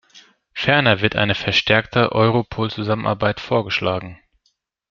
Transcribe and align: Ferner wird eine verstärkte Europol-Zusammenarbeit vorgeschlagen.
Ferner 0.53 1.01
wird 1.01 1.15
eine 1.15 1.35
verstärkte 1.35 2.11
Europol-Zusammenarbeit 2.11 3.39
vorgeschlagen. 3.39 4.19